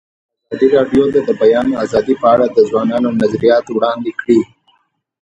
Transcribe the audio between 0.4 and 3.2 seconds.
ازادي راډیو د د بیان آزادي په اړه د ځوانانو